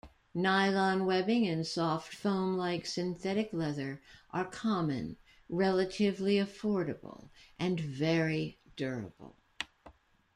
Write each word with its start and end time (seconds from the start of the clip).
Nylon 0.33 1.05
webbing 1.05 1.45
and 1.47 1.63
soft 1.63 2.11
foam-like 2.15 2.87
synthetic 2.87 3.53
leather 3.53 4.01
are 4.31 4.45
common, 4.49 5.17
relatively 5.47 6.37
affordable, 6.37 7.29
and 7.59 7.79
very 7.79 8.57
durable. 8.75 9.35